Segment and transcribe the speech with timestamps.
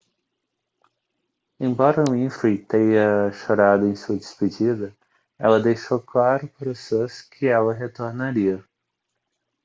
[1.59, 4.97] embora winfrey tenha chorado em sua despedida
[5.37, 8.65] ela deixou claro para os fãs que ela retornaria